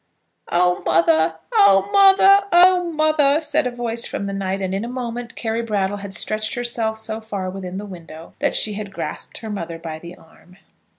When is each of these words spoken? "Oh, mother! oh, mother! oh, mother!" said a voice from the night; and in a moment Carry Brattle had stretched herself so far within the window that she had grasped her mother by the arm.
"Oh, 0.51 0.81
mother! 0.83 1.35
oh, 1.51 1.87
mother! 1.93 2.45
oh, 2.51 2.89
mother!" 2.89 3.39
said 3.39 3.67
a 3.67 3.71
voice 3.71 4.07
from 4.07 4.25
the 4.25 4.33
night; 4.33 4.59
and 4.59 4.73
in 4.73 4.83
a 4.83 4.87
moment 4.89 5.35
Carry 5.35 5.61
Brattle 5.61 5.97
had 5.97 6.15
stretched 6.15 6.55
herself 6.55 6.97
so 6.97 7.21
far 7.21 7.51
within 7.51 7.77
the 7.77 7.85
window 7.85 8.33
that 8.39 8.55
she 8.55 8.73
had 8.73 8.91
grasped 8.91 9.37
her 9.37 9.49
mother 9.51 9.77
by 9.77 9.99
the 9.99 10.15
arm. 10.15 10.57